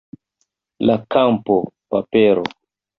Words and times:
La 0.89 0.97
kampo, 1.17 1.61
papero 1.91 2.43